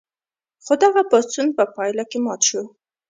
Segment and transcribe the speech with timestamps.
[0.63, 2.61] خو دغه پاڅون په پایله کې مات شو.